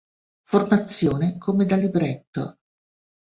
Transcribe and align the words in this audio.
Formazione 0.45 1.37
come 1.37 1.65
da 1.67 1.75
libretto. 1.75 2.57